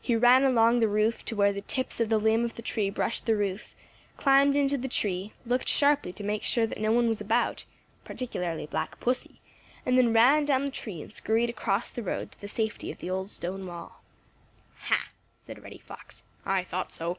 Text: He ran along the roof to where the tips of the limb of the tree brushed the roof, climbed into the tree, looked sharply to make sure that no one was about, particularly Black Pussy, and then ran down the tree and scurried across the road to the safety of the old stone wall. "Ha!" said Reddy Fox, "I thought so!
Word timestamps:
He 0.00 0.16
ran 0.16 0.44
along 0.44 0.80
the 0.80 0.88
roof 0.88 1.26
to 1.26 1.36
where 1.36 1.52
the 1.52 1.60
tips 1.60 2.00
of 2.00 2.08
the 2.08 2.16
limb 2.16 2.42
of 2.42 2.54
the 2.54 2.62
tree 2.62 2.88
brushed 2.88 3.26
the 3.26 3.36
roof, 3.36 3.74
climbed 4.16 4.56
into 4.56 4.78
the 4.78 4.88
tree, 4.88 5.34
looked 5.44 5.68
sharply 5.68 6.10
to 6.14 6.24
make 6.24 6.42
sure 6.42 6.66
that 6.66 6.80
no 6.80 6.90
one 6.90 7.06
was 7.06 7.20
about, 7.20 7.66
particularly 8.02 8.64
Black 8.64 8.98
Pussy, 8.98 9.42
and 9.84 9.98
then 9.98 10.14
ran 10.14 10.46
down 10.46 10.64
the 10.64 10.70
tree 10.70 11.02
and 11.02 11.12
scurried 11.12 11.50
across 11.50 11.90
the 11.90 12.02
road 12.02 12.32
to 12.32 12.40
the 12.40 12.48
safety 12.48 12.90
of 12.90 12.96
the 13.00 13.10
old 13.10 13.28
stone 13.28 13.66
wall. 13.66 14.00
"Ha!" 14.84 15.10
said 15.38 15.62
Reddy 15.62 15.82
Fox, 15.84 16.24
"I 16.46 16.64
thought 16.64 16.94
so! 16.94 17.18